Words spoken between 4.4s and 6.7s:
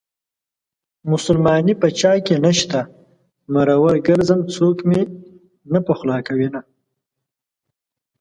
څوك مې نه پخولاكوينه